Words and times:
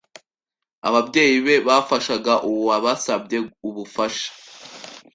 Ababyeyi 0.87 1.37
be 1.45 1.55
bafashaga 1.67 2.33
uwabasabye 2.49 3.37
ubufasha. 3.67 4.29